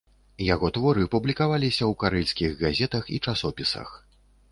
Яго 0.53 0.69
творы 0.77 1.03
публікаваліся 1.15 1.79
ў 1.79 1.93
карэльскіх 2.03 2.57
газетах 2.63 3.03
і 3.17 3.21
часопісах. 3.25 3.93